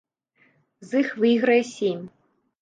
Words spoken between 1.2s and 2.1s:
выйграе сем.